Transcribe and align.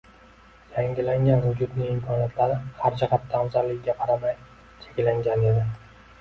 Yangilangan 0.77 1.43
vujudning 1.47 1.91
imkoniyatlari, 1.95 2.55
har 2.79 2.97
jihatdan 3.03 3.37
afzalligiga 3.49 3.97
qaramay, 4.01 4.35
cheklangan 4.87 5.47
edi. 5.53 5.69